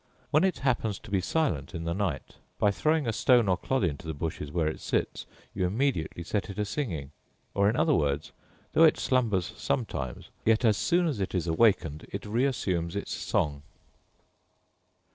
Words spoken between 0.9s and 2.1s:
to be silent in the